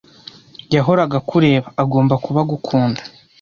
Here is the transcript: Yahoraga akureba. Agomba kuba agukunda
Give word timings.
Yahoraga 0.75 1.15
akureba. 1.21 1.67
Agomba 1.83 2.13
kuba 2.23 2.39
agukunda 2.43 3.01